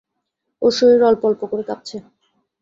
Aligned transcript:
ওর 0.61 0.71
শরীর 0.77 1.01
অল্প-অল্প 1.03 1.41
করে 1.45 1.63
কাঁপছে। 1.63 1.97